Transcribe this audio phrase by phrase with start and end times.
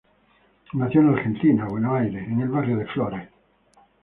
[0.73, 3.29] Nació en Argentina, Buenos Aires, en el barrio de Flores.